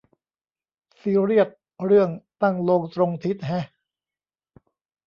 [1.01, 1.49] ซีเรียส
[1.85, 2.09] เรื่อง
[2.41, 3.65] ตั้งโลงตรงทิศแฮะ